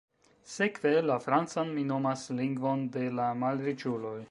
[0.53, 4.19] Sekve, la francan mi nomas “lingvon de la malriĉuloj“.